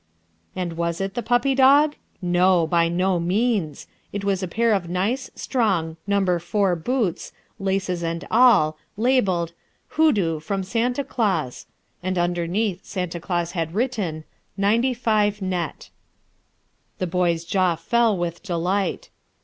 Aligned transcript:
And 0.55 0.73
was 0.77 0.99
it 0.99 1.13
the 1.13 1.21
puppy 1.21 1.53
dog? 1.53 1.95
No, 2.23 2.65
by 2.65 2.89
no 2.89 3.19
means. 3.19 3.85
It 4.11 4.23
was 4.23 4.41
a 4.41 4.47
pair 4.47 4.73
of 4.73 4.89
nice, 4.89 5.29
strong, 5.35 5.95
number 6.07 6.39
four 6.39 6.75
boots, 6.75 7.33
laces 7.59 8.01
and 8.01 8.25
all, 8.31 8.79
labelled, 8.97 9.53
"Hoodoo, 9.89 10.39
from 10.39 10.63
Santa 10.63 11.03
Claus," 11.03 11.67
and 12.01 12.17
underneath 12.17 12.83
Santa 12.83 13.19
Claus 13.19 13.51
had 13.51 13.75
written, 13.75 14.23
"95 14.57 15.39
net." 15.39 15.91
The 16.97 17.05
boy's 17.05 17.43
jaw 17.45 17.75
fell 17.75 18.17
with 18.17 18.41
delight. 18.41 19.11